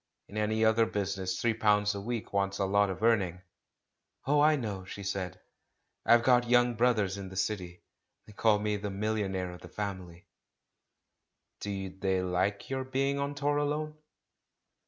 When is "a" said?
1.93-2.01, 2.57-2.65